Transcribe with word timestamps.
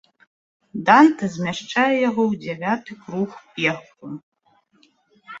Дантэ 0.85 1.25
змяшчае 1.33 1.91
яго 2.09 2.21
ў 2.29 2.33
дзявяты 2.45 2.97
круг 3.03 3.29
пекла. 3.59 4.11